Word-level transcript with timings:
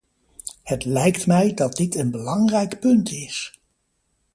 Het 0.63 0.85
lijkt 0.85 1.27
mij 1.27 1.53
dat 1.53 1.75
dit 1.75 1.95
een 1.95 2.11
belangrijk 2.11 2.79
punt 2.79 3.11
is. 3.11 3.59